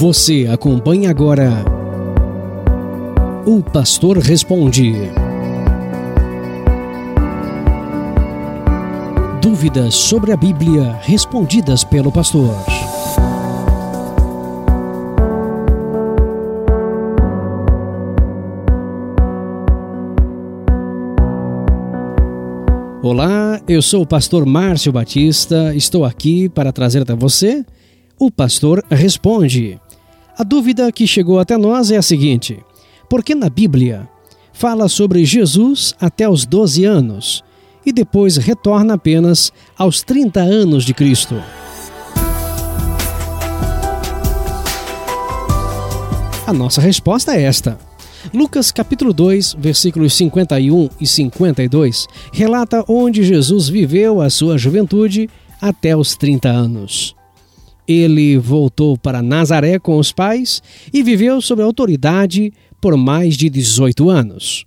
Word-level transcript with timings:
Você 0.00 0.46
acompanha 0.48 1.10
agora 1.10 1.64
O 3.44 3.60
Pastor 3.60 4.16
Responde. 4.18 4.92
Dúvidas 9.42 9.96
sobre 9.96 10.30
a 10.30 10.36
Bíblia 10.36 10.96
respondidas 11.02 11.82
pelo 11.82 12.12
pastor. 12.12 12.54
Olá, 23.02 23.60
eu 23.66 23.82
sou 23.82 24.02
o 24.02 24.06
pastor 24.06 24.46
Márcio 24.46 24.92
Batista, 24.92 25.74
estou 25.74 26.04
aqui 26.04 26.48
para 26.48 26.70
trazer 26.70 27.02
até 27.02 27.16
você 27.16 27.64
o 28.16 28.30
pastor 28.30 28.84
responde. 28.90 29.80
A 30.38 30.44
dúvida 30.44 30.92
que 30.92 31.04
chegou 31.04 31.40
até 31.40 31.58
nós 31.58 31.90
é 31.90 31.96
a 31.96 32.02
seguinte: 32.02 32.64
por 33.10 33.24
que 33.24 33.34
na 33.34 33.50
Bíblia 33.50 34.08
fala 34.52 34.88
sobre 34.88 35.24
Jesus 35.24 35.92
até 36.00 36.28
os 36.28 36.46
12 36.46 36.84
anos 36.84 37.42
e 37.84 37.92
depois 37.92 38.36
retorna 38.36 38.94
apenas 38.94 39.52
aos 39.76 40.00
30 40.04 40.40
anos 40.40 40.84
de 40.84 40.94
Cristo? 40.94 41.42
A 46.46 46.52
nossa 46.52 46.80
resposta 46.80 47.34
é 47.34 47.42
esta. 47.42 47.76
Lucas 48.32 48.70
capítulo 48.70 49.12
2, 49.12 49.56
versículos 49.58 50.14
51 50.14 50.88
e 51.00 51.06
52 51.06 52.06
relata 52.32 52.84
onde 52.86 53.24
Jesus 53.24 53.68
viveu 53.68 54.20
a 54.20 54.30
sua 54.30 54.56
juventude 54.56 55.28
até 55.60 55.96
os 55.96 56.14
30 56.14 56.48
anos. 56.48 57.17
Ele 57.88 58.36
voltou 58.36 58.98
para 58.98 59.22
Nazaré 59.22 59.78
com 59.78 59.96
os 59.96 60.12
pais 60.12 60.62
e 60.92 61.02
viveu 61.02 61.40
sob 61.40 61.62
autoridade 61.62 62.52
por 62.82 62.94
mais 62.98 63.34
de 63.34 63.48
18 63.48 64.10
anos. 64.10 64.66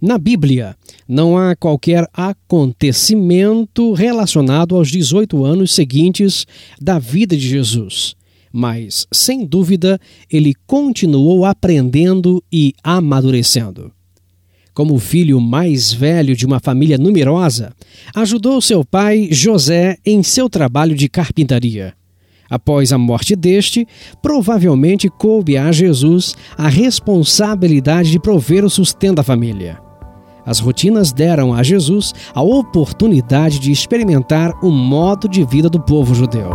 Na 0.00 0.18
Bíblia, 0.18 0.76
não 1.08 1.36
há 1.36 1.54
qualquer 1.54 2.06
acontecimento 2.12 3.92
relacionado 3.92 4.74
aos 4.76 4.90
18 4.90 5.44
anos 5.44 5.74
seguintes 5.74 6.46
da 6.80 6.98
vida 6.98 7.36
de 7.36 7.48
Jesus, 7.48 8.14
mas, 8.52 9.06
sem 9.12 9.46
dúvida, 9.46 9.98
ele 10.30 10.54
continuou 10.66 11.44
aprendendo 11.44 12.42
e 12.52 12.74
amadurecendo. 12.82 13.90
Como 14.74 14.98
filho 14.98 15.40
mais 15.40 15.92
velho 15.92 16.36
de 16.36 16.44
uma 16.44 16.60
família 16.60 16.98
numerosa, 16.98 17.72
ajudou 18.14 18.60
seu 18.60 18.84
pai 18.84 19.28
José 19.30 19.96
em 20.04 20.22
seu 20.22 20.50
trabalho 20.50 20.94
de 20.94 21.08
carpintaria. 21.08 21.94
Após 22.54 22.92
a 22.92 22.98
morte 22.98 23.34
deste, 23.34 23.84
provavelmente 24.22 25.08
coube 25.08 25.56
a 25.56 25.72
Jesus 25.72 26.36
a 26.56 26.68
responsabilidade 26.68 28.12
de 28.12 28.20
prover 28.20 28.64
o 28.64 28.70
sustento 28.70 29.16
da 29.16 29.24
família. 29.24 29.80
As 30.46 30.60
rotinas 30.60 31.12
deram 31.12 31.52
a 31.52 31.64
Jesus 31.64 32.14
a 32.32 32.40
oportunidade 32.42 33.58
de 33.58 33.72
experimentar 33.72 34.52
o 34.62 34.70
modo 34.70 35.28
de 35.28 35.44
vida 35.44 35.68
do 35.68 35.80
povo 35.80 36.14
judeu. 36.14 36.48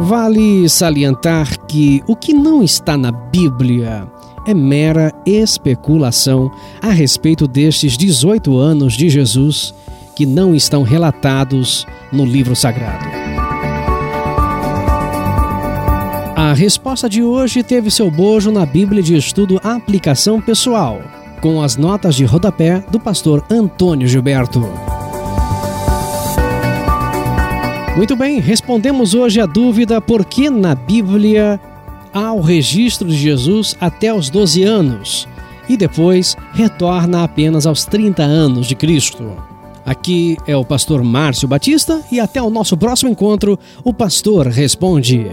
Vale 0.00 0.70
salientar 0.70 1.66
que 1.66 2.02
o 2.06 2.16
que 2.16 2.32
não 2.32 2.62
está 2.62 2.96
na 2.96 3.12
Bíblia 3.12 4.10
é 4.46 4.54
mera 4.54 5.12
especulação 5.24 6.50
a 6.80 6.90
respeito 6.90 7.46
destes 7.46 7.96
18 7.96 8.56
anos 8.56 8.94
de 8.94 9.08
Jesus 9.08 9.74
que 10.14 10.26
não 10.26 10.54
estão 10.54 10.82
relatados 10.82 11.86
no 12.12 12.24
livro 12.24 12.54
sagrado. 12.54 13.06
A 16.36 16.52
resposta 16.52 17.08
de 17.08 17.22
hoje 17.22 17.62
teve 17.62 17.90
seu 17.90 18.10
bojo 18.10 18.50
na 18.50 18.66
Bíblia 18.66 19.02
de 19.02 19.16
Estudo 19.16 19.60
Aplicação 19.62 20.40
Pessoal, 20.40 21.00
com 21.40 21.62
as 21.62 21.76
notas 21.76 22.14
de 22.14 22.24
rodapé 22.24 22.82
do 22.90 22.98
pastor 22.98 23.44
Antônio 23.50 24.08
Gilberto. 24.08 24.60
Muito 27.96 28.16
bem, 28.16 28.40
respondemos 28.40 29.14
hoje 29.14 29.40
a 29.40 29.46
dúvida 29.46 30.00
por 30.00 30.24
que 30.24 30.48
na 30.48 30.74
Bíblia 30.74 31.60
há 32.12 32.32
o 32.32 32.40
registro 32.40 33.08
de 33.08 33.16
Jesus 33.16 33.76
até 33.80 34.12
os 34.12 34.30
12 34.30 34.62
anos 34.62 35.28
e 35.68 35.76
depois 35.76 36.36
retorna 36.52 37.22
apenas 37.22 37.66
aos 37.66 37.84
30 37.84 38.22
anos 38.22 38.66
de 38.66 38.74
Cristo. 38.74 39.36
Aqui 39.84 40.36
é 40.46 40.56
o 40.56 40.64
pastor 40.64 41.02
Márcio 41.02 41.48
Batista 41.48 42.02
e 42.10 42.20
até 42.20 42.42
o 42.42 42.50
nosso 42.50 42.76
próximo 42.76 43.10
encontro, 43.10 43.58
o 43.84 43.92
pastor 43.94 44.46
responde. 44.46 45.26